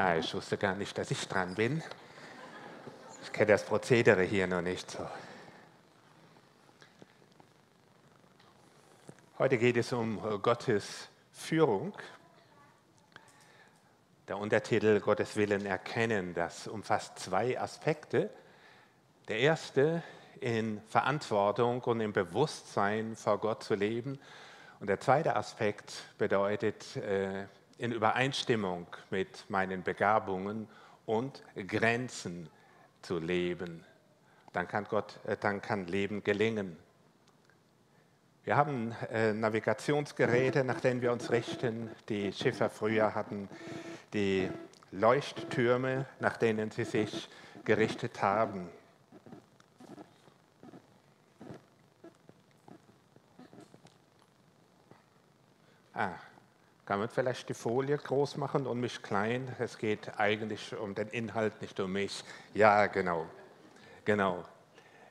[0.00, 1.82] Ah, ich wusste gar nicht, dass ich dran bin.
[3.24, 5.04] Ich kenne das Prozedere hier noch nicht so.
[9.40, 11.92] Heute geht es um Gottes Führung.
[14.28, 18.30] Der Untertitel Gottes Willen erkennen, das umfasst zwei Aspekte.
[19.26, 20.04] Der erste,
[20.38, 24.20] in Verantwortung und im Bewusstsein vor Gott zu leben.
[24.78, 27.48] Und der zweite Aspekt bedeutet, äh,
[27.78, 30.68] in Übereinstimmung mit meinen Begabungen
[31.06, 32.50] und Grenzen
[33.02, 33.84] zu leben.
[34.52, 36.76] Dann kann, Gott, äh, dann kann Leben gelingen.
[38.44, 41.90] Wir haben äh, Navigationsgeräte, nach denen wir uns richten.
[42.08, 43.48] Die Schiffer früher hatten
[44.12, 44.50] die
[44.90, 47.28] Leuchttürme, nach denen sie sich
[47.64, 48.68] gerichtet haben.
[55.92, 56.14] Ah,
[56.88, 59.54] kann man vielleicht die Folie groß machen und mich klein?
[59.58, 62.24] Es geht eigentlich um den Inhalt, nicht um mich.
[62.54, 63.26] Ja, genau.
[64.06, 64.42] Genau.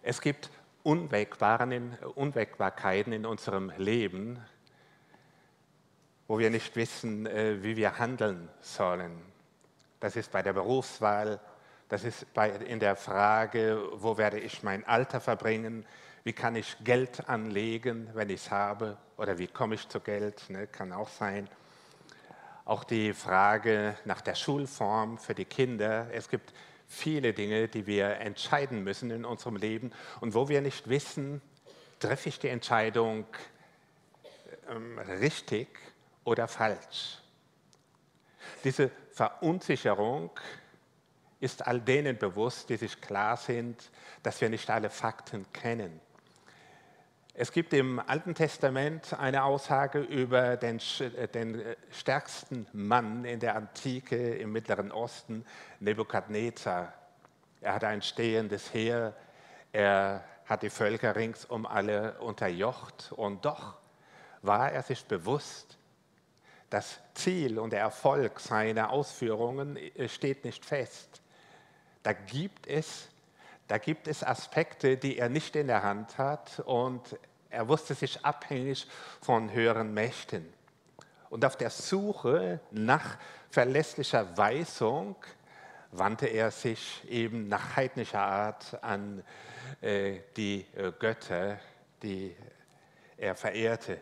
[0.02, 0.50] Es gibt
[0.82, 4.44] Unwägbarkeiten in unserem Leben,
[6.28, 9.22] wo wir nicht wissen, äh, wie wir handeln sollen.
[10.00, 11.40] Das ist bei der Berufswahl,
[11.90, 15.86] das ist bei, in der Frage, wo werde ich mein Alter verbringen,
[16.24, 20.50] wie kann ich Geld anlegen, wenn ich es habe, oder wie komme ich zu Geld,
[20.50, 21.48] ne, kann auch sein
[22.68, 26.08] auch die Frage nach der Schulform für die Kinder.
[26.12, 26.54] Es gibt
[26.86, 31.42] viele Dinge, die wir entscheiden müssen in unserem Leben und wo wir nicht wissen,
[32.00, 33.26] treffe ich die Entscheidung
[34.70, 35.70] ähm, richtig
[36.26, 37.20] oder falsch.
[38.66, 40.30] Diese Verunsicherung
[41.40, 43.90] ist all denen bewusst, die sich klar sind,
[44.24, 46.02] dass wir nicht alle Fakten kennen.
[47.40, 53.40] Es gibt im Alten Testament eine Aussage über den, äh, den, äh, stärksten Mann in
[53.40, 55.46] der Antike im Mittleren Osten,
[55.80, 56.92] Nebukadnezar.
[57.62, 59.14] Er hatte ein stehendes Heer,
[59.72, 63.78] er hat die Völker ringsum alle unterjocht und doch
[64.42, 65.78] war er sich bewusst,
[66.72, 71.22] das Ziel und der Erfolg seiner Ausführungen äh, steht nicht fest.
[72.02, 73.10] Da gibt es
[73.68, 77.18] da gibt es Aspekte, die er nicht in der Hand hat und
[77.50, 78.88] er wusste sich abhängig
[79.22, 80.46] von höheren Mächten.
[81.30, 83.18] Und auf der Suche nach
[83.50, 85.16] verlässlicher Weisung
[85.92, 89.24] wandte er sich eben nach heidnischer Art an
[89.82, 91.60] äh, die äh, Götter,
[92.02, 92.36] die
[93.18, 94.00] er verehrte.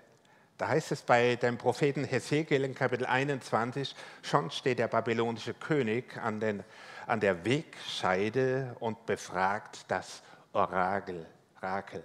[0.58, 6.18] Da heißt es bei dem Propheten Hesekiel in Kapitel 21, schon steht der babylonische König
[6.18, 6.64] an, den,
[7.08, 10.22] an der Wegscheide und befragt das
[10.54, 11.26] Orakel.
[11.58, 12.04] Orakel.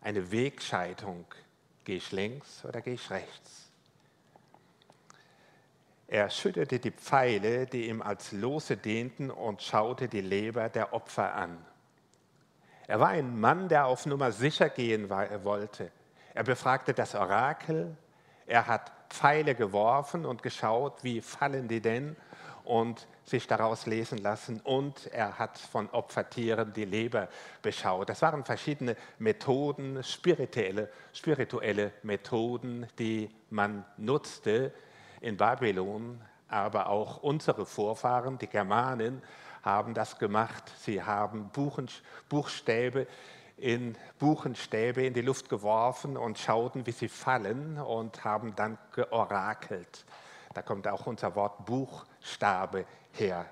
[0.00, 1.24] Eine Wegscheidung.
[1.84, 3.70] Gehe ich links oder gehe ich rechts?
[6.06, 11.34] Er schüttete die Pfeile, die ihm als Lose dehnten, und schaute die Leber der Opfer
[11.34, 11.58] an.
[12.86, 15.92] Er war ein Mann, der auf Nummer sicher gehen wollte.
[16.32, 17.94] Er befragte das Orakel,
[18.46, 22.16] er hat Pfeile geworfen und geschaut, wie fallen die denn
[22.68, 24.60] und sich daraus lesen lassen.
[24.60, 27.28] Und er hat von Opfertieren die Leber
[27.62, 28.10] beschaut.
[28.10, 34.72] Das waren verschiedene Methoden, spirituelle, spirituelle Methoden, die man nutzte
[35.22, 36.20] in Babylon.
[36.48, 39.22] Aber auch unsere Vorfahren, die Germanen,
[39.62, 40.70] haben das gemacht.
[40.78, 41.88] Sie haben Buchen,
[42.28, 43.06] Buchstäbe
[43.56, 50.04] in Buchenstäbe in die Luft geworfen und schauten, wie sie fallen und haben dann georakelt.
[50.58, 53.46] Da kommt auch unser Wort Buchstabe her.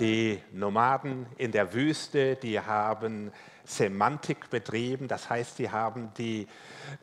[0.00, 3.30] Die Nomaden in der Wüste, die haben
[3.64, 6.48] Semantik betrieben, das heißt, sie haben die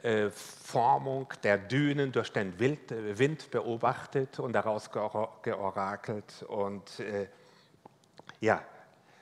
[0.04, 6.44] äh, Formung der Dünen durch den Wild, Wind beobachtet und daraus georakelt.
[6.50, 7.30] Und äh,
[8.42, 8.62] ja,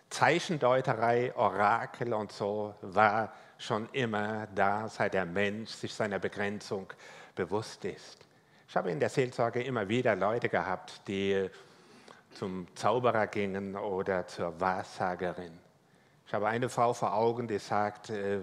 [0.10, 6.92] Zeichendeuterei, Orakel und so war schon immer da, seit der Mensch sich seiner Begrenzung
[7.36, 8.26] bewusst ist.
[8.74, 11.48] Ich habe in der Seelsorge immer wieder Leute gehabt, die
[12.34, 15.52] zum Zauberer gingen oder zur Wahrsagerin.
[16.26, 18.40] Ich habe eine Frau vor Augen, die sagt, äh,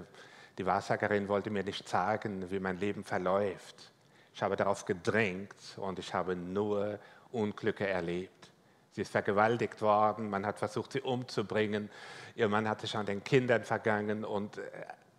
[0.56, 3.90] die Wahrsagerin wollte mir nicht sagen, wie mein Leben verläuft.
[4.32, 7.00] Ich habe darauf gedrängt und ich habe nur
[7.32, 8.52] Unglücke erlebt.
[8.92, 11.90] Sie ist vergewaltigt worden, man hat versucht, sie umzubringen.
[12.36, 14.60] Ihr Mann hatte schon den Kindern vergangen und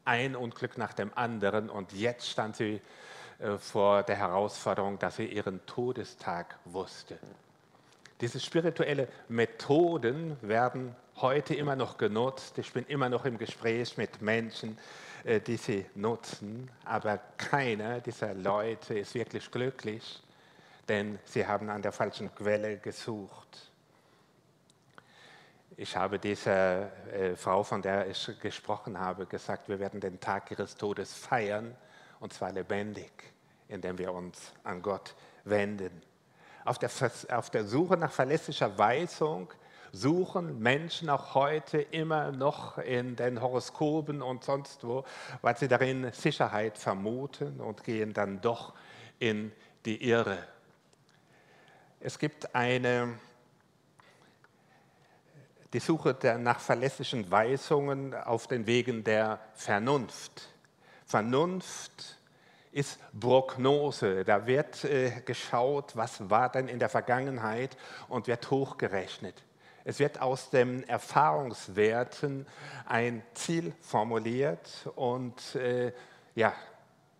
[0.06, 1.70] ein Unglück nach dem anderen.
[1.70, 2.80] Und jetzt stand sie
[3.58, 7.18] vor der Herausforderung, dass sie ihren Todestag wusste.
[8.20, 12.58] Diese spirituellen Methoden werden heute immer noch genutzt.
[12.58, 14.78] Ich bin immer noch im Gespräch mit Menschen,
[15.24, 20.22] äh, die sie nutzen, aber keiner dieser Leute ist wirklich glücklich.
[20.88, 23.72] denn sie haben an der falschen Quelle gesucht.
[25.78, 30.52] Ich habe dieser äh, Frau, von der ich gesprochen habe, gesagt, wir werden den Tag
[30.52, 31.76] ihres Todes feiern,
[32.22, 33.12] und zwar lebendig,
[33.68, 36.02] indem wir uns an Gott wenden.
[36.64, 36.90] Auf der,
[37.32, 39.52] auf der Suche nach verlässlicher Weisung
[39.92, 45.04] suchen Menschen auch heute immer noch in den Horoskopen und sonst wo,
[45.42, 48.74] weil sie darin Sicherheit vermuten und gehen dann doch
[49.20, 49.52] in
[49.86, 50.38] die Irre.
[52.00, 53.20] Es gibt eine,
[55.74, 60.52] die Suche nach verlässlichen Weisungen auf den Wegen der Vernunft.
[61.12, 62.18] Vernunft
[62.72, 64.24] ist Prognose.
[64.24, 67.76] Da wird äh, geschaut, was war denn in der Vergangenheit
[68.08, 69.36] und wird hochgerechnet.
[69.84, 72.48] Es wird aus den Erfahrungswerten
[72.86, 75.92] ein Ziel formuliert und äh,
[76.34, 76.54] ja,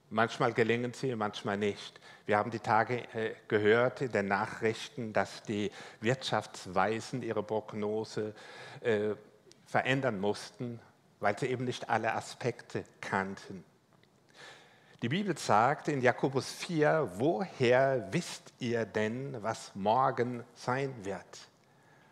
[0.10, 2.00] manchmal gelingen sie, manchmal nicht.
[2.26, 8.36] Wir haben die Tage äh, gehört in den Nachrichten, dass die Wirtschaftsweisen ihre Prognose
[8.80, 9.16] äh,
[9.66, 10.80] verändern mussten,
[11.20, 13.66] weil sie eben nicht alle Aspekte kannten.
[15.02, 21.40] Die Bibel sagt in Jakobus 4, woher wisst ihr denn, was morgen sein wird?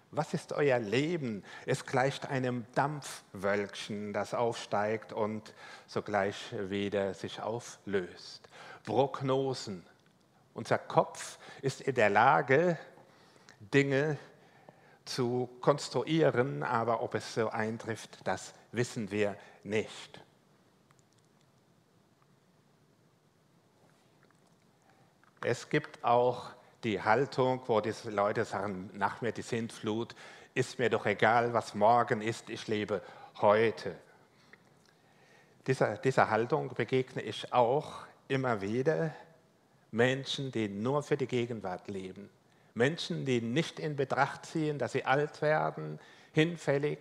[0.10, 1.44] Was ist euer Leben?
[1.68, 5.54] Es gleicht einem Dampfwölkchen, das aufsteigt und
[5.86, 8.50] sogleich wieder sich auflöst.
[8.86, 9.86] Prognosen.
[10.56, 12.80] Unser Kopf ist in der Lage,
[13.72, 14.18] Dinge
[15.06, 20.24] zu konstruieren, aber ob es so eintrifft, das wissen wir nicht.
[25.42, 26.50] Es gibt auch
[26.84, 30.16] die Haltung, wo die Leute sagen, nach mir die Sintflut,
[30.54, 33.02] ist mir doch egal, was morgen ist, ich lebe
[33.42, 33.96] heute.
[35.68, 39.14] Dieser, dieser Haltung begegne ich auch immer wieder
[39.92, 42.30] Menschen, die nur für die Gegenwart leben.
[42.74, 46.00] Menschen, die nicht in Betracht ziehen, dass sie alt werden,
[46.34, 47.00] hinfällig.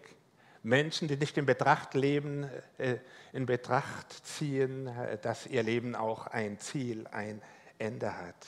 [0.62, 2.48] Menschen, die nicht in Betracht leben,
[2.78, 2.96] äh,
[3.32, 7.40] in Betracht ziehen, äh, dass ihr Leben auch ein Ziel, ein
[7.78, 8.46] Ende hat.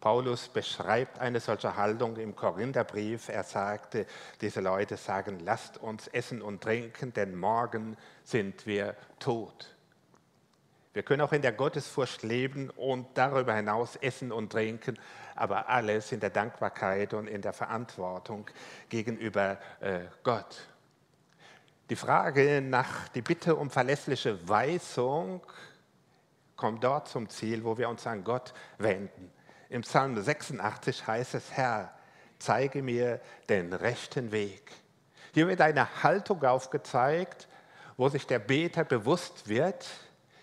[0.00, 3.28] Paulus beschreibt eine solche Haltung im Korintherbrief.
[3.28, 4.04] Er sagte,
[4.40, 9.72] diese Leute sagen, lasst uns essen und trinken, denn morgen sind wir tot.
[10.92, 14.98] Wir können auch in der Gottesfurcht leben und darüber hinaus essen und trinken,
[15.36, 18.50] aber alles in der Dankbarkeit und in der Verantwortung
[18.88, 20.66] gegenüber äh, Gott.
[21.90, 25.40] Die Frage nach die Bitte um verlässliche Weisung
[26.62, 29.32] kommt dort zum Ziel, wo wir uns an Gott wenden.
[29.68, 31.92] Im Psalm 86 heißt es, Herr,
[32.38, 34.70] zeige mir den rechten Weg.
[35.34, 37.48] Hier wird eine Haltung aufgezeigt,
[37.96, 39.88] wo sich der Beter bewusst wird,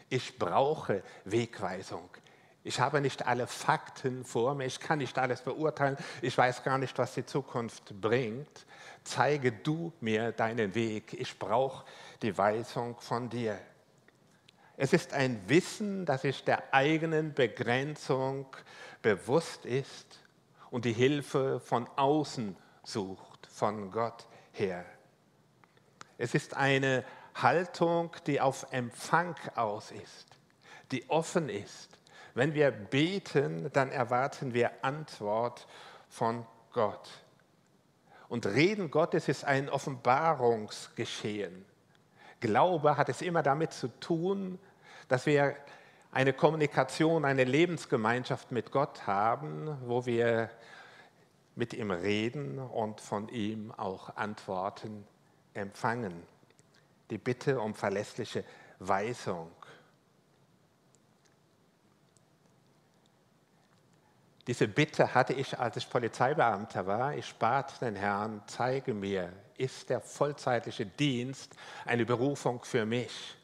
[0.10, 2.10] ich brauche Wegweisung.
[2.66, 6.80] Ich habe nicht alle Fakten vor mir, ich kann nicht alles beurteilen, ich weiß gar
[6.80, 8.66] nicht, was die Zukunft bringt.
[9.06, 11.86] Zeige du mir deinen Weg, ich brauche
[12.22, 13.58] die Weisung von dir.
[14.82, 18.46] Es ist ein Wissen, das sich der eigenen Begrenzung
[19.02, 20.22] bewusst ist
[20.72, 24.86] und die Hilfe von außen sucht, von Gott her.
[26.18, 27.04] Es ist eine
[27.36, 30.38] Haltung, die auf Empfang aus ist,
[30.94, 32.00] die offen ist.
[32.34, 35.68] Wenn wir beten, dann erwarten wir Antwort
[36.08, 37.10] von Gott.
[38.30, 41.66] Und Reden Gottes ist ein Offenbarungsgeschehen.
[42.40, 44.58] Glaube hat es immer damit zu tun,
[45.10, 45.56] dass wir
[46.12, 50.50] eine Kommunikation, eine Lebensgemeinschaft mit Gott haben, wo wir
[51.56, 55.06] mit ihm reden und von ihm auch Antworten
[55.54, 56.24] empfangen.
[57.10, 58.46] Die Bitte um verlässliche
[58.80, 59.52] Weisung.
[64.48, 67.16] Diese Bitte hatte ich, als ich Polizeibeamter war.
[67.16, 73.39] Ich bat den Herrn, zeige mir, ist der vollzeitliche Dienst eine Berufung für mich?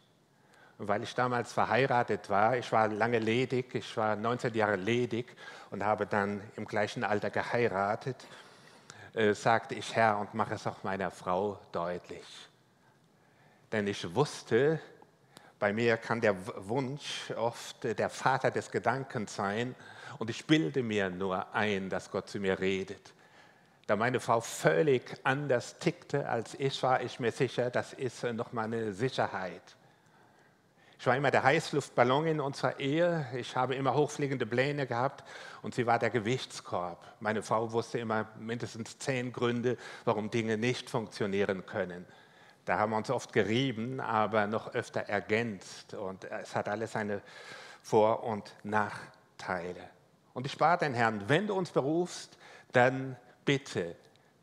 [0.77, 5.35] Weil ich damals verheiratet war, ich war lange ledig, ich war 19 Jahre ledig
[5.71, 8.17] und habe dann im gleichen Alter geheiratet,
[9.13, 12.25] äh, sagte ich Herr und mache es auch meiner Frau deutlich.
[13.71, 14.79] Denn ich wusste,
[15.59, 16.35] bei mir kann der
[16.67, 19.73] Wunsch oft der Vater des Gedankens sein
[20.19, 23.13] und ich bilde mir nur ein, dass Gott zu mir redet.
[23.87, 28.65] Da meine Frau völlig anders tickte als ich, war ich mir sicher, das ist nochmal
[28.65, 29.61] eine Sicherheit.
[30.97, 33.27] Ich war immer der Heißluftballon in unserer Ehe.
[33.35, 35.23] Ich habe immer hochfliegende Pläne gehabt
[35.61, 37.03] und sie war der Gewichtskorb.
[37.19, 42.05] Meine Frau wusste immer mindestens zehn Gründe, warum Dinge nicht funktionieren können.
[42.65, 45.93] Da haben wir uns oft gerieben, aber noch öfter ergänzt.
[45.93, 47.21] Und es hat alles seine
[47.83, 49.89] Vor- und Nachteile.
[50.33, 52.37] Und ich bat den Herrn, wenn du uns berufst,
[52.71, 53.95] dann bitte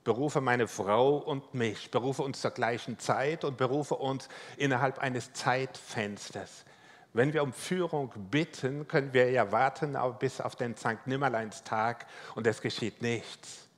[0.04, 5.32] berufe meine Frau und mich, berufe uns zur gleichen Zeit und berufe uns innerhalb eines
[5.32, 6.64] Zeitfensters.
[7.12, 11.06] Wenn wir um Führung bitten, können wir ja warten bis auf den St.
[11.06, 13.68] Nimmerleins-Tag und es geschieht nichts.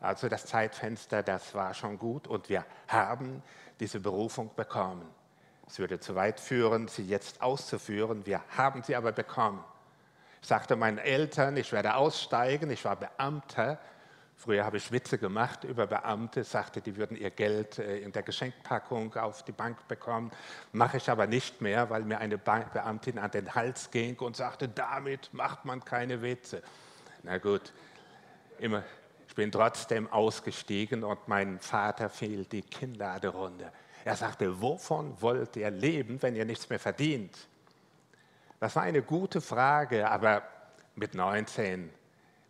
[0.00, 3.42] Also das Zeitfenster, das war schon gut und wir haben
[3.80, 5.06] diese Berufung bekommen.
[5.66, 8.26] Es würde zu weit führen, sie jetzt auszuführen.
[8.26, 9.64] Wir haben sie aber bekommen.
[10.42, 13.78] Ich sagte meinen Eltern, ich werde aussteigen, ich war Beamter.
[14.36, 18.22] Früher habe ich Witze gemacht über Beamte, sagte, die würden ihr Geld äh, in der
[18.22, 20.30] Geschenkpackung auf die Bank bekommen.
[20.72, 24.68] Mache ich aber nicht mehr, weil mir eine Beamtin an den Hals ging und sagte,
[24.68, 26.62] damit macht man keine Witze.
[27.22, 27.72] Na gut,
[28.58, 28.84] immer,
[29.28, 33.72] ich bin trotzdem ausgestiegen und mein Vater fiel die Kinnlade runter.
[34.04, 37.34] Er sagte, wovon wollt ihr leben, wenn ihr nichts mehr verdient?
[38.60, 40.42] Das war eine gute Frage, aber
[40.94, 41.90] mit 19,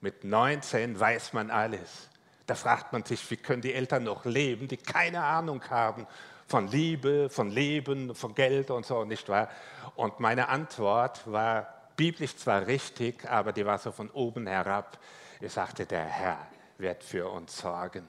[0.04, 2.10] mit 19 weiß man alles.
[2.46, 6.06] Da fragt man sich, wie können die Eltern noch leben, die keine Ahnung haben
[6.46, 9.48] von Liebe, von Leben, von Geld und so, nicht wahr?
[9.96, 14.98] Und meine Antwort war biblisch zwar richtig, aber die war so von oben herab.
[15.40, 18.06] Ich sagte, der Herr wird für uns sorgen.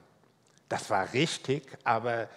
[0.68, 2.28] Das war richtig, aber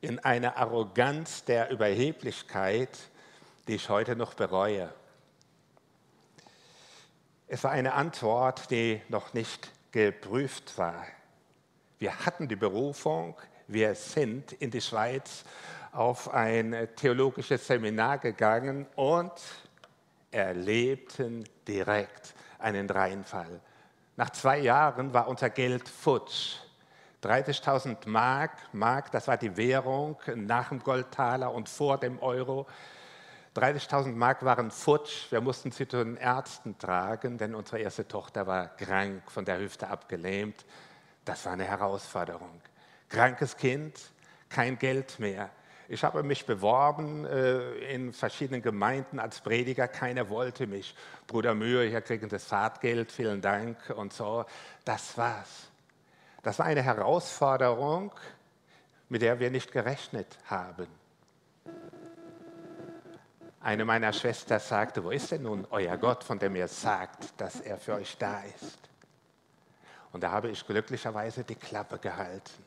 [0.00, 2.96] in eine Arroganz der Überheblichkeit,
[3.66, 4.94] die ich heute noch bereue.
[7.54, 11.04] Es war eine Antwort, die noch nicht geprüft war.
[11.98, 13.36] Wir hatten die Berufung,
[13.68, 15.44] wir sind in die Schweiz
[15.92, 19.32] auf ein theologisches Seminar gegangen und
[20.30, 23.60] erlebten direkt einen Reinfall.
[24.16, 26.54] Nach zwei Jahren war unser Geld futsch.
[27.22, 32.66] 30.000 Mark, Mark, das war die Währung nach dem Goldtaler und vor dem Euro.
[33.54, 35.30] 30.000 Mark waren futsch.
[35.30, 39.58] Wir mussten sie zu den Ärzten tragen, denn unsere erste Tochter war krank, von der
[39.58, 40.64] Hüfte abgelähmt.
[41.24, 42.62] Das war eine Herausforderung.
[43.10, 44.00] Krankes Kind,
[44.48, 45.50] kein Geld mehr.
[45.88, 49.86] Ich habe mich beworben äh, in verschiedenen Gemeinden als Prediger.
[49.86, 50.94] Keiner wollte mich.
[51.26, 54.46] Bruder Mühe, hier kriegen das Fahrtgeld, vielen Dank und so.
[54.86, 55.68] Das war's.
[56.42, 58.12] Das war eine Herausforderung,
[59.10, 61.01] mit der wir nicht gerechnet haben.
[63.62, 67.60] Eine meiner Schwestern sagte, wo ist denn nun euer Gott, von dem ihr sagt, dass
[67.60, 68.78] er für euch da ist?
[70.12, 72.64] Und da habe ich glücklicherweise die Klappe gehalten.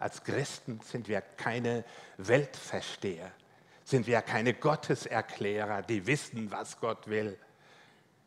[0.00, 1.84] Als Christen sind wir keine
[2.16, 3.30] Weltversteher,
[3.84, 7.38] sind wir keine Gotteserklärer, die wissen, was Gott will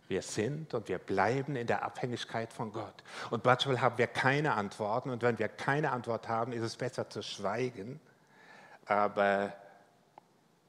[0.08, 3.04] wir sind und wir bleiben in der Abhängigkeit von Gott.
[3.30, 7.10] Und manchmal haben wir keine Antworten und wenn wir keine Antwort haben, ist es besser
[7.10, 8.00] zu schweigen.
[8.86, 9.54] Aber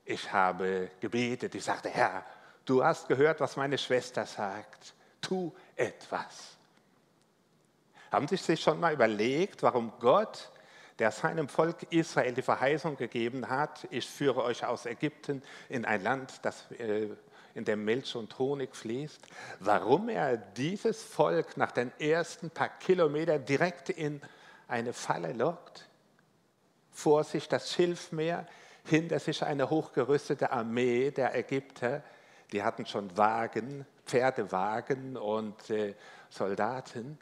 [0.04, 2.24] ich habe gebetet, ich sagte, Herr,
[2.64, 6.56] du hast gehört, was meine Schwester sagt, tu etwas.
[8.12, 10.50] Haben Sie sich schon mal überlegt, warum Gott,
[10.98, 16.02] der seinem Volk Israel die Verheißung gegeben hat, ich führe euch aus Ägypten in ein
[16.02, 17.08] Land, das äh,
[17.54, 19.20] in dem Milch und Honig fließt,
[19.60, 24.20] warum er dieses Volk nach den ersten paar Kilometern direkt in
[24.68, 25.88] eine Falle lockt.
[26.92, 28.46] Vor sich das Schilfmeer,
[28.84, 32.02] hinter sich eine hochgerüstete Armee der Ägypter.
[32.52, 35.94] Die hatten schon Wagen, Pferdewagen und äh,
[36.30, 37.18] Soldaten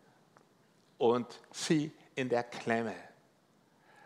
[0.98, 2.94] und sie in der Klemme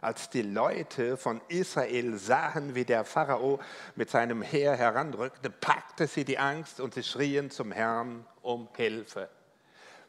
[0.06, 3.58] als die Leute von Israel sahen, wie der Pharao
[3.96, 9.28] mit seinem Heer heranrückte, packte sie die Angst und sie schrien zum Herrn um Hilfe.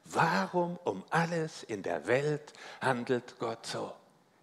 [0.06, 3.92] Warum um alles in der Welt handelt Gott so?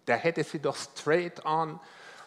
[0.05, 1.79] Da hätte sie doch straight on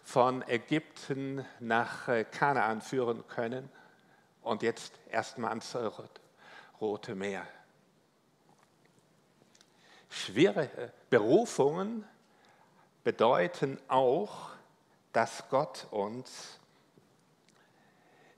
[0.08, 3.68] von Ägypten nach äh, Kanaan führen können
[4.40, 5.76] und jetzt erstmal ans
[6.80, 7.46] Rote Meer.
[10.08, 10.70] Schwere
[11.10, 12.06] Berufungen
[13.04, 14.48] bedeuten auch,
[15.12, 16.58] dass Gott uns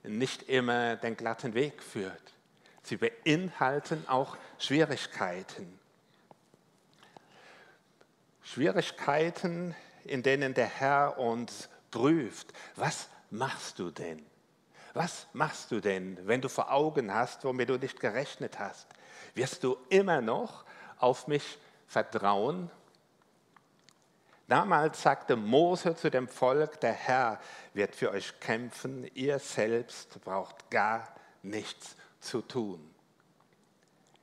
[0.02, 2.34] nicht immer den glatten Weg führt.
[2.82, 5.78] Sie beinhalten auch Schwierigkeiten.
[8.42, 12.52] Schwierigkeiten, in denen der Herr uns prüft.
[12.76, 14.24] Was machst du denn?
[14.94, 18.88] Was machst du denn, wenn du vor Augen hast, womit du nicht gerechnet hast?
[19.34, 20.64] Wirst du immer noch
[20.98, 22.70] auf mich vertrauen
[24.50, 27.38] Damals sagte Mose zu dem Volk, der Herr
[27.72, 31.06] wird für euch kämpfen, ihr selbst braucht gar
[31.44, 32.92] nichts zu tun.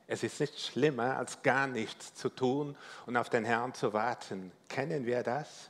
[0.07, 4.51] Es ist nicht schlimmer, als gar nichts zu tun und auf den Herrn zu warten.
[4.69, 5.69] Kennen wir das?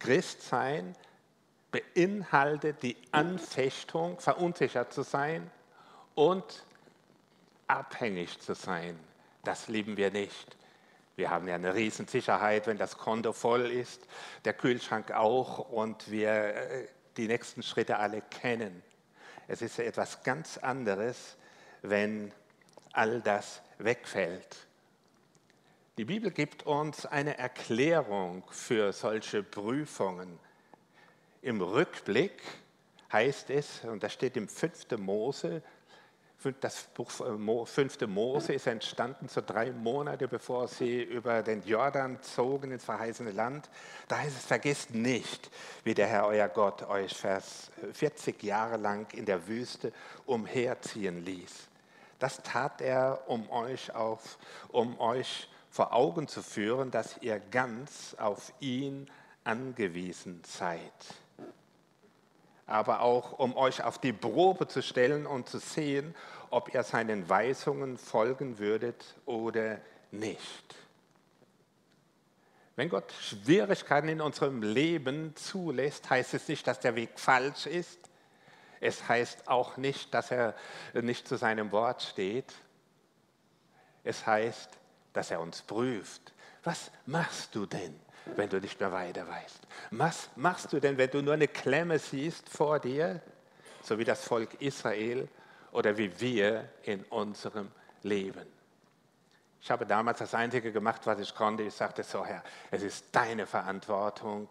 [0.00, 0.94] Christsein
[1.70, 5.50] beinhaltet die Anfechtung, verunsichert zu sein
[6.14, 6.64] und
[7.66, 8.98] abhängig zu sein,
[9.44, 10.56] das lieben wir nicht.
[11.16, 14.06] Wir haben ja eine Riesensicherheit, wenn das Konto voll ist,
[14.44, 18.82] der Kühlschrank auch und wir äh, die nächsten Schritte alle kennen.
[19.46, 21.36] Es ist etwas ganz anderes,
[21.82, 22.32] wenn
[22.94, 24.56] all das wegfällt.
[25.98, 30.38] Die Bibel gibt uns eine Erklärung für solche Prüfungen.
[31.42, 32.42] Im Rückblick
[33.12, 34.98] heißt es, und das steht im 5.
[34.98, 35.62] Mose,
[36.60, 38.02] das Buch 5.
[38.02, 43.30] Äh, Mose ist entstanden so drei Monate, bevor sie über den Jordan zogen ins verheißene
[43.30, 43.70] Land.
[44.08, 45.50] Da heißt es, vergesst nicht,
[45.84, 47.16] wie der Herr euer Gott euch
[47.92, 49.92] 40 Jahre lang in der Wüste
[50.26, 51.68] umherziehen ließ.
[52.18, 58.14] Das tat er, um euch, auf, um euch vor Augen zu führen, dass ihr ganz
[58.18, 59.10] auf ihn
[59.44, 60.92] angewiesen seid
[62.66, 66.14] aber auch um euch auf die Probe zu stellen und zu sehen,
[66.50, 69.78] ob ihr seinen Weisungen folgen würdet oder
[70.10, 70.74] nicht.
[72.76, 77.98] Wenn Gott Schwierigkeiten in unserem Leben zulässt, heißt es nicht, dass der Weg falsch ist.
[78.84, 80.54] Es heißt auch nicht, dass er
[80.92, 82.52] nicht zu seinem Wort steht.
[84.04, 84.68] Es heißt,
[85.14, 86.34] dass er uns prüft.
[86.62, 87.98] Was machst du denn?
[88.36, 89.60] wenn du nicht mehr weiter weißt?
[89.90, 93.20] Was machst du denn, wenn du nur eine Klemme siehst vor dir,
[93.82, 95.28] so wie das Volk Israel
[95.72, 97.70] oder wie wir in unserem
[98.02, 98.46] Leben?
[99.60, 101.64] Ich habe damals das Einzige gemacht, was ich konnte.
[101.64, 104.48] Ich sagte so, Herr, es ist deine Verantwortung,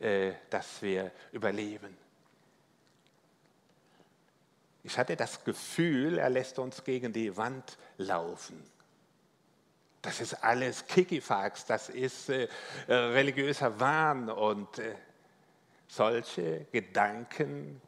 [0.00, 2.01] äh, dass wir überleben.
[4.84, 8.62] Ich hatte das Gefühl, er lässt uns gegen die Wand laufen.
[10.02, 12.48] Das ist alles Kikifax, das ist äh,
[12.88, 14.96] äh, religiöser Wahn und äh,
[15.86, 17.80] solche Gedanken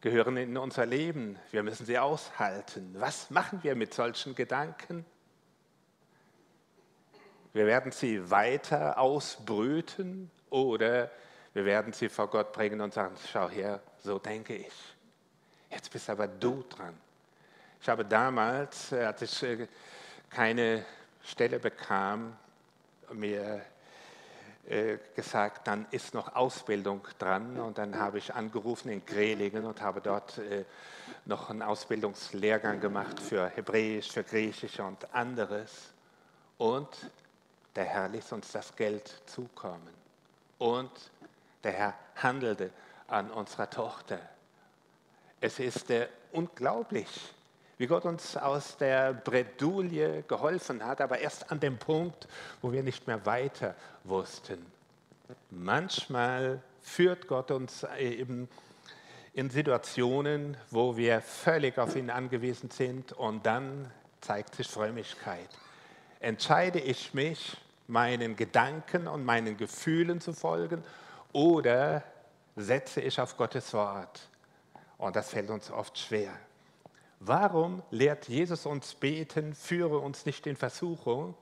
[0.00, 1.38] gehören in unser Leben.
[1.50, 2.94] Wir müssen sie aushalten.
[2.98, 5.04] Was machen wir mit solchen Gedanken?
[7.52, 11.10] Wir werden sie weiter ausbrüten oder
[11.52, 14.72] wir werden sie vor Gott bringen und sagen, schau her, so denke ich.
[15.72, 16.94] Jetzt bist aber du dran.
[17.80, 19.66] Ich habe damals, äh, als ich äh,
[20.28, 20.84] keine
[21.24, 22.36] Stelle bekam,
[23.12, 23.62] mir
[24.68, 27.58] äh, gesagt, dann ist noch Ausbildung dran.
[27.58, 30.40] Und dann habe ich angerufen in Grelingen und habe dort
[31.24, 35.92] noch einen Ausbildungslehrgang gemacht für Hebräisch, für Griechisch und anderes.
[36.58, 36.88] Und
[37.74, 39.94] der Herr ließ uns das Geld zukommen.
[40.58, 40.90] Und
[41.64, 42.70] der Herr handelte
[43.08, 44.20] an unserer Tochter.
[45.44, 47.08] Es ist äh, unglaublich,
[47.76, 52.28] wie Gott uns aus der Bredouille geholfen hat, aber erst an dem Punkt,
[52.60, 53.74] wo wir nicht mehr weiter
[54.04, 54.64] wussten.
[55.50, 58.48] Manchmal führt Gott uns eben
[59.32, 65.48] in Situationen, wo wir völlig auf ihn angewiesen sind und dann zeigt sich Frömmigkeit.
[66.20, 67.56] Entscheide ich mich,
[67.88, 70.84] meinen Gedanken und meinen Gefühlen zu folgen
[71.32, 72.04] oder
[72.54, 74.28] setze ich auf Gottes Wort?
[75.02, 76.30] Und das fällt uns oft schwer.
[77.18, 81.34] Warum lehrt Jesus uns beten, führe uns nicht in Versuchung?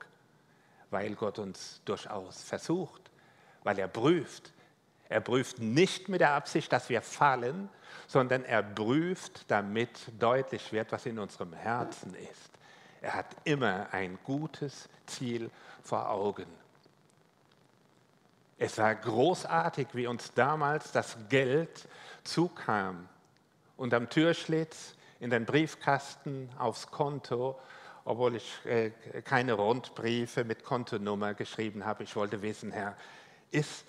[0.88, 3.11] Weil Gott uns durchaus versucht,
[3.62, 4.55] weil er prüft.
[5.11, 7.68] Er prüft nicht mit der Absicht, dass wir fallen,
[8.07, 12.51] sondern er prüft, damit deutlich wird, was in unserem Herzen ist.
[13.03, 15.51] Er hat immer ein gutes Ziel
[15.83, 16.46] vor Augen.
[18.57, 21.87] Es war großartig, wie uns damals das Geld
[22.25, 23.07] zukam.
[23.81, 27.59] Und am Türschlitz in den Briefkasten aufs Konto,
[28.05, 28.90] obwohl ich äh,
[29.25, 32.03] keine Rundbriefe mit Kontonummer geschrieben habe.
[32.03, 32.95] Ich wollte wissen, Herr,
[33.51, 33.87] ist,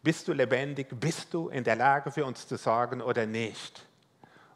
[0.00, 0.86] bist du lebendig?
[1.00, 3.84] Bist du in der Lage für uns zu sorgen oder nicht?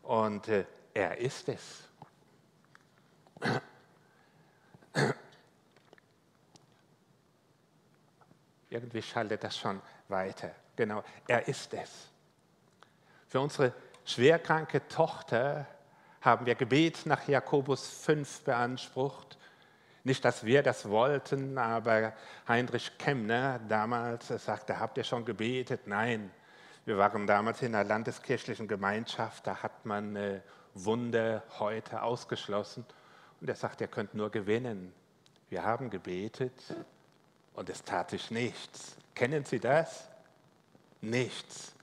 [0.04, 1.82] Und äh, er ist es.
[8.68, 10.54] Irgendwie schaltet das schon weiter.
[10.76, 12.08] Genau, er ist es.
[13.26, 13.74] Für unsere
[14.12, 15.66] schwerkranke Tochter
[16.20, 19.38] haben wir Gebet nach Jakobus 5 beansprucht.
[20.02, 22.12] Nicht, dass wir das wollten, aber
[22.48, 25.86] Heinrich Kemner damals sagte, habt ihr schon gebetet?
[25.86, 26.30] Nein,
[26.84, 30.40] wir waren damals in einer landeskirchlichen Gemeinschaft, da hat man äh,
[30.74, 32.84] Wunder heute ausgeschlossen.
[33.40, 34.92] Und er sagt, ihr könnt nur gewinnen.
[35.48, 36.52] Wir haben gebetet
[37.54, 38.96] und es tat sich nichts.
[39.14, 40.08] Kennen Sie das?
[41.00, 41.74] Nichts.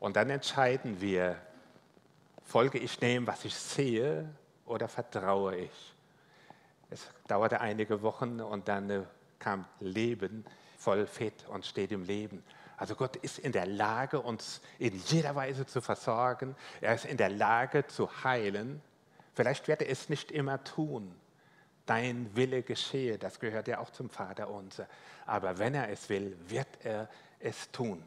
[0.00, 1.36] Und dann entscheiden wir,
[2.42, 4.28] Folge ich dem, was ich sehe,
[4.66, 5.94] oder vertraue ich?
[6.90, 9.02] Es dauerte einige Wochen und dann äh,
[9.38, 10.44] kam Leben
[10.78, 12.42] voll fit und steht im Leben.
[12.76, 16.56] Also Gott ist in der Lage, uns in jeder Weise zu versorgen.
[16.80, 18.80] Er ist in der Lage zu heilen.
[19.34, 21.14] Vielleicht wird er es nicht immer tun.
[21.84, 24.88] Dein Wille geschehe, das gehört ja auch zum Vater unser.
[25.26, 27.08] Aber wenn er es will, wird er
[27.38, 28.02] es tun.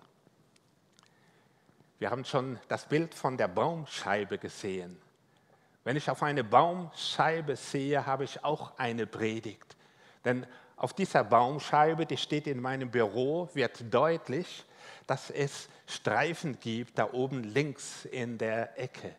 [2.03, 5.01] Wir haben schon das Bild von der Baumscheibe gesehen.
[5.85, 9.77] Wenn ich auf eine Baumscheibe sehe, habe ich auch eine Predigt.
[10.25, 14.65] Denn auf dieser Baumscheibe, die steht in meinem Büro, wird deutlich,
[15.07, 19.15] dass es Streifen gibt, da oben links in der Ecke.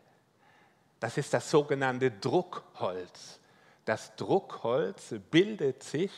[0.99, 3.39] Das ist das sogenannte Druckholz.
[3.83, 6.11] Das Druckholz bildet sich,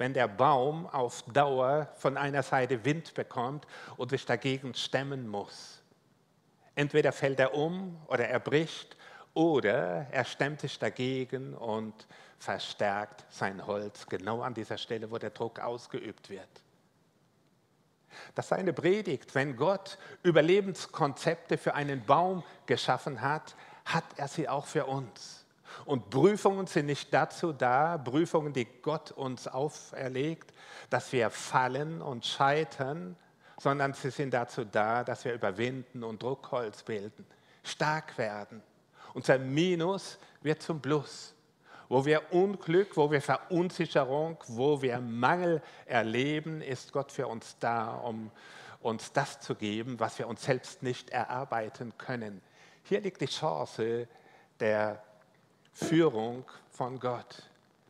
[0.00, 3.66] wenn der Baum auf Dauer von einer Seite Wind bekommt
[3.98, 5.82] und sich dagegen stemmen muss.
[6.74, 8.96] Entweder fällt er um oder er bricht
[9.34, 12.06] oder er stemmt sich dagegen und
[12.38, 16.48] verstärkt sein Holz genau an dieser Stelle, wo der Druck ausgeübt wird.
[18.34, 19.34] Das ist eine Predigt.
[19.34, 25.39] Wenn Gott Überlebenskonzepte für einen Baum geschaffen hat, hat er sie auch für uns.
[25.84, 30.52] Und Prüfungen sind nicht dazu da, Prüfungen, die Gott uns auferlegt,
[30.88, 33.16] dass wir fallen und scheitern,
[33.58, 37.26] sondern sie sind dazu da, dass wir überwinden und Druckholz bilden,
[37.62, 38.62] stark werden.
[39.14, 41.34] Unser Minus wird zum Plus.
[41.88, 47.94] Wo wir Unglück, wo wir Verunsicherung, wo wir Mangel erleben, ist Gott für uns da,
[47.94, 48.30] um
[48.80, 52.40] uns das zu geben, was wir uns selbst nicht erarbeiten können.
[52.84, 54.08] Hier liegt die Chance
[54.60, 55.02] der
[55.80, 57.42] Führung von Gott.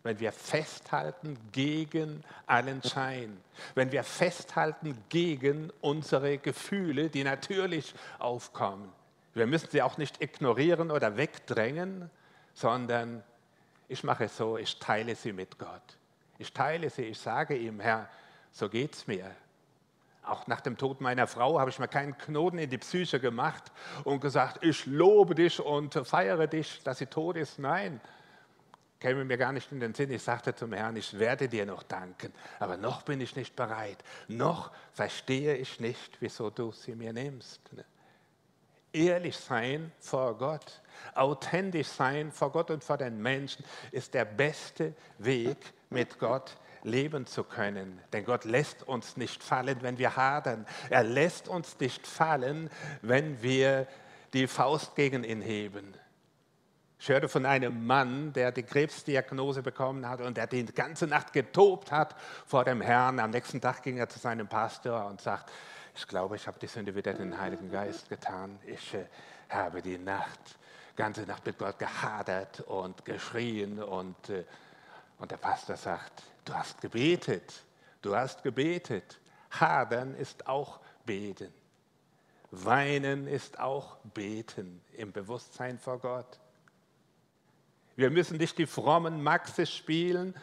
[0.02, 3.36] Wenn wir festhalten gegen allen Schein,
[3.74, 8.90] wenn wir festhalten gegen unsere Gefühle, die natürlich aufkommen.
[9.34, 12.10] Wir müssen sie auch nicht ignorieren oder wegdrängen,
[12.54, 13.22] sondern
[13.88, 15.98] ich mache es so, ich teile sie mit Gott.
[16.38, 18.08] Ich teile sie, ich sage ihm, Herr,
[18.52, 19.30] so geht es mir.
[20.22, 23.72] Auch nach dem Tod meiner Frau habe ich mir keinen Knoten in die Psyche gemacht
[24.04, 27.58] und gesagt, ich lobe dich und feiere dich, dass sie tot ist.
[27.58, 28.00] Nein,
[29.00, 30.10] käme mir gar nicht in den Sinn.
[30.10, 33.98] Ich sagte zum Herrn, ich werde dir noch danken, aber noch bin ich nicht bereit.
[34.28, 37.60] Noch verstehe ich nicht, wieso du sie mir nimmst.
[38.92, 40.82] Ehrlich sein vor Gott,
[41.14, 45.56] authentisch sein vor Gott und vor den Menschen ist der beste Weg,
[45.90, 48.00] mit Gott leben zu können.
[48.12, 50.66] Denn Gott lässt uns nicht fallen, wenn wir hadern.
[50.88, 52.70] Er lässt uns nicht fallen,
[53.02, 53.86] wenn wir
[54.32, 55.94] die Faust gegen ihn heben.
[56.98, 61.32] Ich hörte von einem Mann, der die Krebsdiagnose bekommen hat und der die ganze Nacht
[61.32, 62.14] getobt hat
[62.46, 63.18] vor dem Herrn.
[63.20, 65.50] Am nächsten Tag ging er zu seinem Pastor und sagt,
[65.96, 68.58] ich glaube, ich habe die Sünde wieder den Heiligen Geist getan.
[68.66, 69.06] Ich äh,
[69.48, 70.58] habe die Nacht,
[70.94, 73.82] ganze Nacht mit Gott gehadert und geschrien.
[73.82, 74.44] Und, äh,
[75.20, 77.62] und der Pastor sagt, du hast gebetet,
[78.02, 79.20] du hast gebetet.
[79.50, 81.52] Hadern ist auch beten.
[82.50, 86.40] Weinen ist auch beten im Bewusstsein vor Gott.
[87.96, 90.34] Wir müssen nicht die frommen Maxe spielen,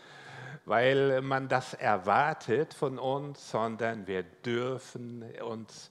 [0.65, 5.89] weil man das erwartet von uns, sondern wir dürfen uns,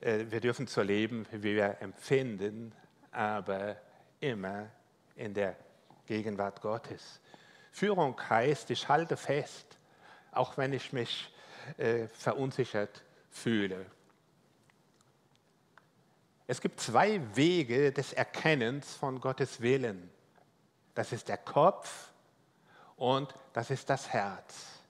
[0.00, 2.74] äh, wir dürfen so leben, wie wir empfinden,
[3.10, 3.76] aber
[4.20, 4.68] immer
[5.16, 5.56] in der
[6.06, 7.20] Gegenwart Gottes.
[7.72, 9.78] Führung heißt, ich halte fest,
[10.30, 11.34] auch wenn ich mich
[11.78, 13.86] äh, verunsichert fühle.
[16.46, 20.10] Es gibt zwei Wege des Erkennens von Gottes Willen.
[20.94, 22.10] Das ist der Kopf
[22.96, 24.82] und das ist das Herz.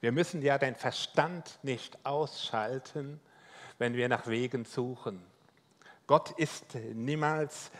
[0.00, 3.20] Wir müssen ja den Verstand nicht ausschalten,
[3.78, 5.24] wenn wir nach Wegen suchen.
[6.06, 7.70] Gott ist niemals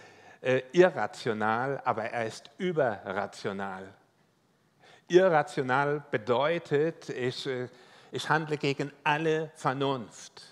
[0.41, 3.89] äh, irrational, aber er ist überrational.
[5.09, 7.69] Irrational bedeutet, ich, äh,
[8.13, 10.43] ich handle gegen alle Vernunft.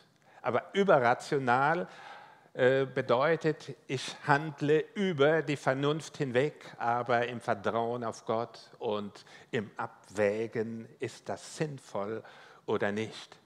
[0.43, 1.89] Aber überrational
[2.55, 9.71] äh, bedeutet, ich handle über die Vernunft hinweg, aber im Vertrauen auf Gott und im
[9.77, 12.23] Abwägen, ist das sinnvoll
[12.67, 13.39] oder nicht.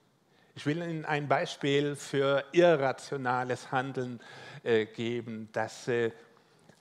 [0.55, 4.21] Ich will Ihnen ein Beispiel für irrationales Handeln
[4.63, 5.49] äh, geben.
[5.53, 6.11] Das äh,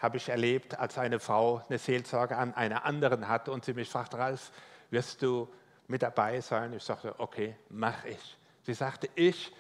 [0.02, 3.90] habe ich erlebt, als eine Frau eine Seelsorge an einer anderen hat und sie mich
[3.90, 4.52] fragt, Ralf,
[4.90, 5.48] wirst du
[5.88, 6.74] mit dabei sein?
[6.74, 8.38] Ich sagte, okay, mach ich.
[8.64, 9.54] Sie sagte, ich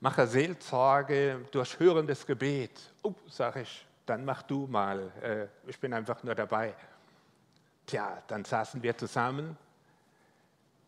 [0.00, 2.78] mache Seelsorge durch hörendes Gebet.
[3.02, 6.74] Oh, sage ich, dann mach du mal, äh, ich bin einfach nur dabei.
[7.86, 9.56] Tja, dann saßen wir zusammen,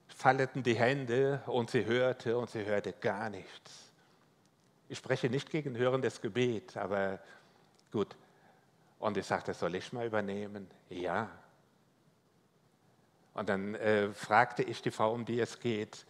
[0.09, 3.90] falleten die Hände und sie hörte und sie hörte gar nichts.
[4.88, 7.18] Ich spreche nicht gegen hörendes Gebet, aber
[7.90, 8.14] gut.
[9.05, 10.67] Und ich sagte, soll ich mal übernehmen?
[10.88, 11.29] Ja.
[13.35, 16.07] Und dann äh, fragte ich die Frau, um die es geht,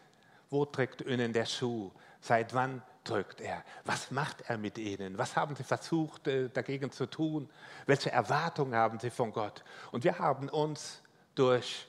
[0.48, 1.90] wo trägt Ihnen der Schuh?
[2.20, 3.64] Seit wann drückt er.
[3.84, 5.18] Was macht er mit ihnen?
[5.18, 7.50] Was haben sie versucht äh, dagegen zu tun?
[7.86, 9.64] Welche Erwartungen haben sie von Gott?
[9.90, 11.02] Und wir haben uns
[11.34, 11.88] durch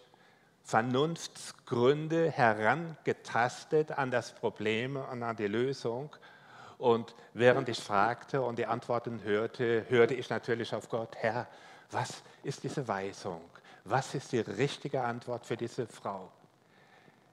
[0.64, 6.16] Vernunftsgründe herangetastet an das Problem und an die Lösung.
[6.78, 11.48] Und während ich fragte und die Antworten hörte, hörte ich natürlich auf Gott, Herr,
[11.92, 13.42] was ist diese Weisung?
[13.86, 16.32] Was ist die richtige Antwort für diese Frau?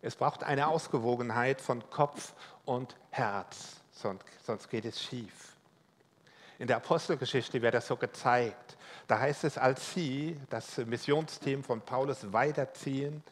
[0.03, 5.57] Es braucht eine Ausgewogenheit von Kopf und Herz, sonst geht es schief.
[6.59, 8.77] In der Apostelgeschichte wird das so gezeigt.
[9.09, 13.23] Da heißt es, als sie, das Missionsteam von Paulus, weiterziehen,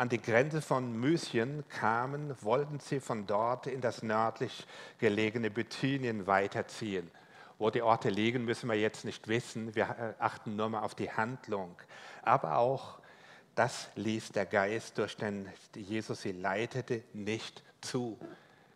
[0.00, 4.66] an die Grenze von Mysien kamen, wollten sie von dort in das nördlich
[4.98, 7.10] gelegene Bithynien weiterziehen.
[7.58, 9.74] Wo die Orte liegen, müssen wir jetzt nicht wissen.
[9.74, 11.76] Wir äh, achten nur mal auf die Handlung.
[12.22, 12.98] Aber auch
[13.54, 18.18] das ließ der Geist, durch den Jesus sie leitete, nicht zu.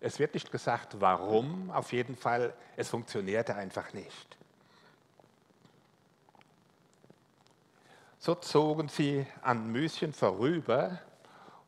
[0.01, 4.37] Es wird nicht gesagt, warum, auf jeden Fall, es funktionierte einfach nicht.
[8.19, 10.99] So zogen sie an Müschen vorüber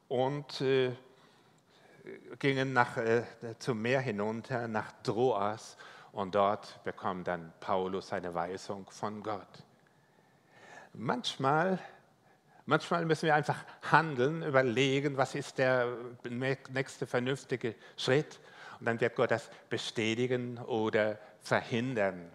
[0.09, 0.93] und äh,
[2.39, 3.25] gingen nach, äh,
[3.59, 5.77] zum Meer hinunter, nach Troas,
[6.13, 9.63] und dort bekam dann Paulus eine Weisung von Gott.
[10.95, 11.79] Manchmal
[12.69, 15.87] Manchmal müssen wir einfach handeln, überlegen, was ist der
[16.29, 18.41] nächste vernünftige Schritt.
[18.81, 22.29] Und dann wird Gott das bestätigen oder verhindern.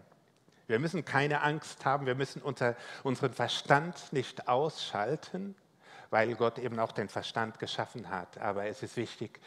[0.67, 5.53] Wir müssen keine Angst haben, wir müssen unser, unseren Verstand nicht ausschalten,
[6.12, 8.38] weil Gott eben auch den Verstand geschaffen hat.
[8.38, 9.39] Aber es ist wichtig,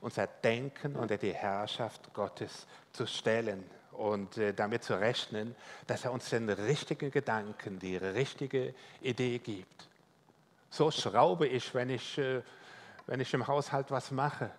[0.00, 5.56] unser Denken unter die Herrschaft Gottes zu stellen und äh, damit zu rechnen,
[5.86, 9.88] dass er uns den richtigen Gedanken, die richtige Idee gibt.
[10.70, 12.42] So schraube ich, wenn ich, äh,
[13.06, 14.50] wenn ich im Haushalt was mache.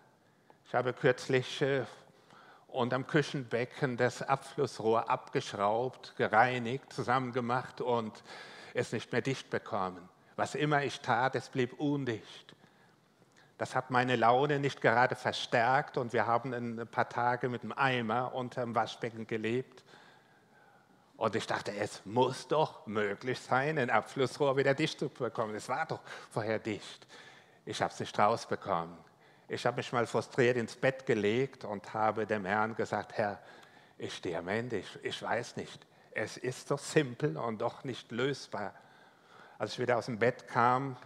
[0.67, 1.85] Ich habe kürzlich äh,
[2.67, 8.23] unterm Küchenbecken das Abflussrohr abgeschraubt, gereinigt, zusammengemacht und
[8.73, 10.07] es nicht mehr dicht bekommen.
[10.41, 12.55] Was immer ich tat, es blieb undicht.
[13.59, 17.71] Das hat meine Laune nicht gerade verstärkt und wir haben ein paar Tage mit dem
[17.71, 19.83] Eimer unterm Waschbecken gelebt.
[21.15, 25.53] Und ich dachte, es muss doch möglich sein, ein Abflussrohr wieder dicht zu bekommen.
[25.53, 26.01] Es war doch
[26.31, 27.05] vorher dicht.
[27.63, 28.97] Ich habe es nicht rausbekommen.
[29.47, 33.37] Ich habe mich mal frustriert ins Bett gelegt und habe dem Herrn gesagt, Herr,
[33.99, 35.85] ich stehe am Ende, ich, ich weiß nicht.
[36.09, 38.73] Es ist doch simpel und doch nicht lösbar.
[39.61, 40.97] Als ich wieder aus dem Bett kam,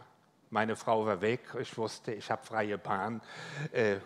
[0.49, 3.21] meine Frau war weg, ich wusste, ich habe freie Bahn.
[3.73, 3.97] Äh,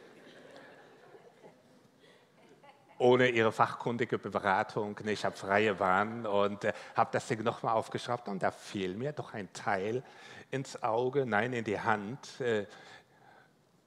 [2.97, 4.99] ohne ihre fachkundige Beratung.
[5.05, 9.11] Ich habe freie Bahn und äh, habe das Ding nochmal aufgeschraubt und da fiel mir
[9.11, 10.01] doch ein Teil
[10.49, 12.65] ins Auge, nein, in die Hand, äh,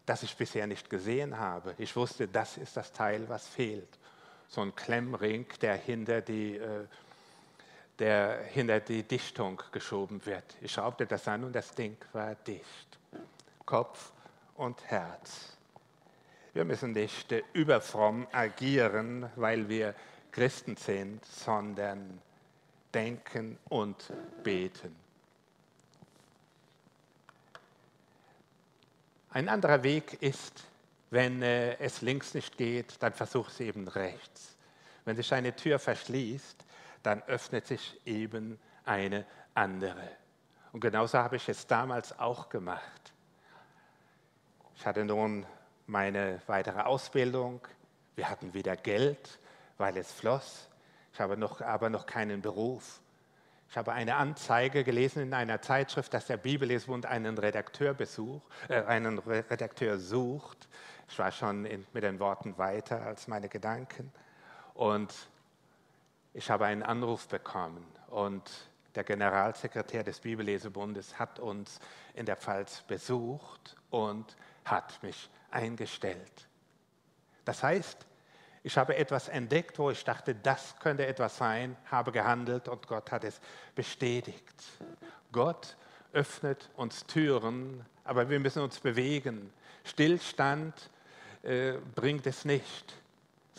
[0.07, 1.75] das ich bisher nicht gesehen habe.
[1.77, 3.98] Ich wusste, das ist das Teil, was fehlt.
[4.46, 6.87] So ein Klemmring, der hinter die, äh,
[7.98, 10.44] der hinter die Dichtung geschoben wird.
[10.61, 12.98] Ich schraubte das an und das Ding war dicht.
[13.64, 14.12] Kopf
[14.57, 15.57] und Herz.
[16.55, 19.94] Wir müssen nicht überfromm agieren, weil wir
[20.31, 22.20] Christen sind, sondern
[22.92, 24.94] denken und beten.
[29.31, 30.64] Ein anderer Weg ist,
[31.11, 34.57] wenn äh, es links nicht geht, dann versuch es eben rechts.
[35.05, 36.64] Wenn sich eine Tür verschließt,
[37.02, 40.08] dann öffnet sich eben eine andere.
[40.72, 43.12] Und genauso habe ich es damals auch gemacht.
[44.76, 45.46] Ich hatte nun
[45.86, 47.60] meine weitere Ausbildung.
[48.16, 49.38] Wir hatten wieder Geld,
[49.78, 50.68] weil es floss.
[51.12, 53.00] Ich habe noch, aber noch keinen Beruf.
[53.68, 58.82] Ich habe eine Anzeige gelesen in einer Zeitschrift, dass der Bibellesbund einen Redakteur, besuch, äh,
[58.82, 60.68] einen Redakteur sucht.
[61.08, 64.12] Ich war schon in, mit den Worten weiter als meine Gedanken.
[64.74, 65.14] Und
[66.34, 67.86] ich habe einen Anruf bekommen.
[68.08, 68.50] Und
[68.94, 71.80] der Generalsekretär des Bibellesebundes hat uns
[72.14, 76.48] in der Pfalz besucht und hat mich eingestellt.
[77.44, 78.06] Das heißt,
[78.64, 83.10] ich habe etwas entdeckt, wo ich dachte, das könnte etwas sein, habe gehandelt und Gott
[83.10, 83.40] hat es
[83.74, 84.62] bestätigt.
[85.32, 85.76] Gott
[86.12, 89.52] öffnet uns Türen, aber wir müssen uns bewegen.
[89.84, 90.90] Stillstand
[91.42, 92.94] äh, bringt es nicht.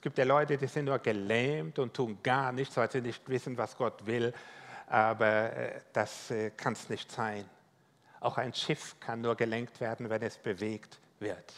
[0.04, 3.26] Es gibt ja Leute, die sind nur gelähmt und tun gar nichts, weil sie nicht
[3.30, 4.34] wissen, was Gott will,
[4.88, 7.50] aber äh, das äh, kann es nicht sein.
[8.20, 11.54] Auch ein Schiff kann nur gelenkt werden, wenn es bewegt wird.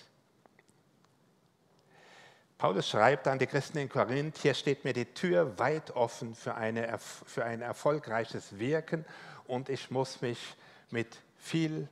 [2.59, 6.53] Paulus schreibt an die Christen in Korinth, hier steht mir die Tür weit offen für,
[6.53, 9.05] eine, für ein erfolgreiches Wirken
[9.47, 10.55] und ich muss mich
[10.91, 11.87] mit viel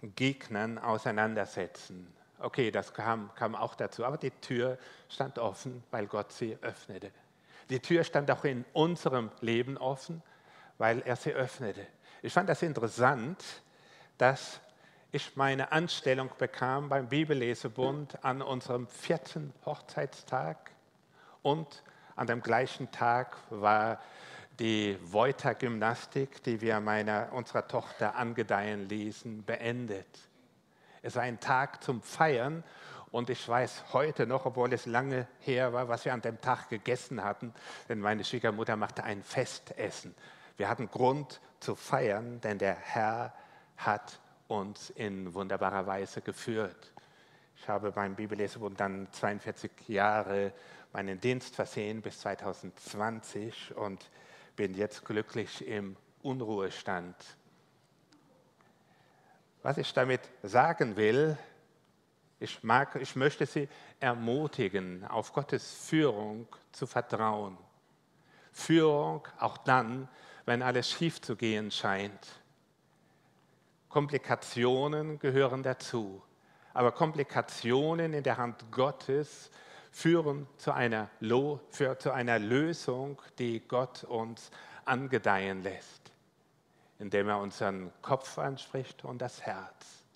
[0.00, 2.14] Gegnern auseinandersetzen.
[2.38, 4.04] Okay, das kam, kam auch dazu.
[4.04, 7.10] Aber die Tür stand offen, weil Gott sie öffnete.
[7.70, 10.22] Die Tür stand auch in unserem Leben offen,
[10.78, 11.86] weil er sie öffnete.
[12.22, 13.42] Ich fand das interessant,
[14.18, 14.60] dass
[15.12, 20.72] ich meine Anstellung bekam beim Bibellesebund an unserem vierten Hochzeitstag
[21.42, 21.82] und
[22.16, 24.00] an dem gleichen Tag war
[24.58, 30.06] die Voiter-Gymnastik, die wir meiner, unserer Tochter angedeihen ließen, beendet.
[31.04, 32.64] Es war ein Tag zum Feiern
[33.10, 36.70] und ich weiß heute noch, obwohl es lange her war, was wir an dem Tag
[36.70, 37.52] gegessen hatten,
[37.90, 40.14] denn meine Schwiegermutter machte ein Festessen.
[40.56, 43.34] Wir hatten Grund zu feiern, denn der Herr
[43.76, 46.94] hat uns in wunderbarer Weise geführt.
[47.58, 50.54] Ich habe beim Bibellesebund dann 42 Jahre
[50.94, 54.08] meinen Dienst versehen bis 2020 und
[54.56, 57.14] bin jetzt glücklich im Unruhestand.
[59.64, 61.38] Was ich damit sagen will,
[62.38, 63.66] ich, mag, ich möchte Sie
[63.98, 67.56] ermutigen, auf Gottes Führung zu vertrauen.
[68.52, 70.06] Führung auch dann,
[70.44, 72.42] wenn alles schief zu gehen scheint.
[73.88, 76.22] Komplikationen gehören dazu.
[76.74, 79.50] Aber Komplikationen in der Hand Gottes
[79.90, 81.08] führen zu einer,
[81.70, 84.50] für, zu einer Lösung, die Gott uns
[84.84, 86.12] angedeihen lässt,
[87.04, 90.06] indem er unseren Kopf anspricht und das Herz.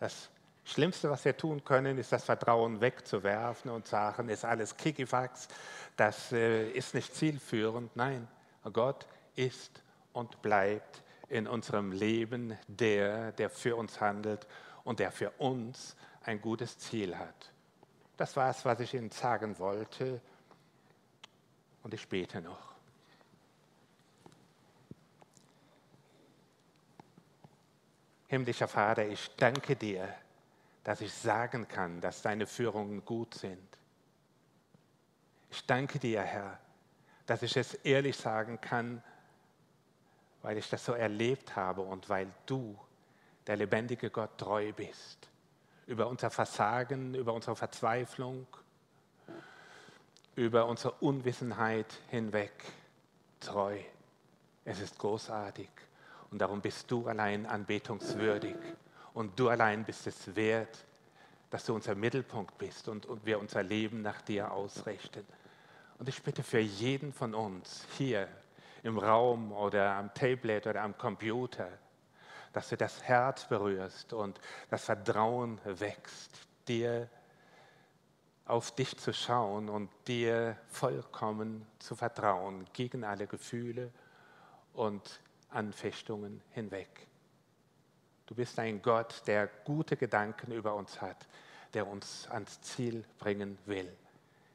[0.00, 0.28] Das
[0.64, 5.46] Schlimmste, was wir tun können, ist das Vertrauen wegzuwerfen und sagen, ist alles Kikifax,
[5.96, 7.94] das äh, ist nicht zielführend.
[7.94, 8.26] Nein,
[8.72, 14.48] Gott ist und bleibt in unserem Leben der, der für uns handelt
[14.82, 15.94] und der für uns
[16.24, 17.52] ein gutes Ziel hat.
[18.16, 20.20] Das war es, was ich Ihnen sagen wollte.
[21.84, 22.71] Und ich bete noch.
[28.32, 30.08] Himmlischer Vater, ich danke dir,
[30.84, 33.68] dass ich sagen kann, dass deine Führungen gut sind.
[35.50, 36.58] Ich danke dir, Herr,
[37.26, 39.04] dass ich es ehrlich sagen kann,
[40.40, 42.74] weil ich das so erlebt habe und weil du,
[43.46, 45.28] der lebendige Gott, treu bist.
[45.86, 48.46] Über unser Versagen, über unsere Verzweiflung,
[50.36, 52.64] über unsere Unwissenheit hinweg
[53.40, 53.78] treu.
[54.64, 55.68] Es ist großartig
[56.32, 58.56] und darum bist du allein anbetungswürdig
[59.12, 60.84] und du allein bist es wert,
[61.50, 65.26] dass du unser Mittelpunkt bist und, und wir unser Leben nach dir ausrichten.
[65.98, 68.26] Und ich bitte für jeden von uns hier
[68.82, 71.68] im Raum oder am Tablet oder am Computer,
[72.54, 74.40] dass du das Herz berührst und
[74.70, 76.30] das Vertrauen wächst,
[76.66, 77.10] dir
[78.46, 83.92] auf dich zu schauen und dir vollkommen zu vertrauen gegen alle Gefühle
[84.72, 85.21] und
[85.52, 87.06] Anfechtungen hinweg.
[88.26, 91.28] Du bist ein Gott, der gute Gedanken über uns hat,
[91.74, 93.94] der uns ans Ziel bringen will.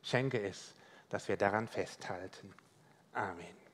[0.02, 0.74] Schenke es,
[1.10, 2.54] dass wir daran festhalten.
[3.14, 3.67] Amen.